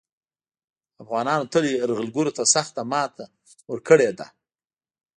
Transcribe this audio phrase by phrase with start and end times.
[1.03, 3.25] افغانانو تل یرغلګرو ته سخته ماته
[3.71, 4.27] ورکړې ده